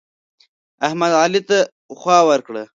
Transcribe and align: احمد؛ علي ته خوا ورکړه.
احمد؛ 0.87 1.11
علي 1.23 1.41
ته 1.49 1.59
خوا 1.99 2.17
ورکړه. 2.29 2.63